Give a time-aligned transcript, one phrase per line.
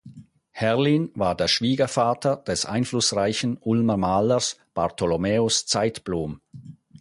[0.49, 6.41] Herlin war der Schwiegervater des einflussreichen Ulmer Malers Bartholomäus Zeitblom.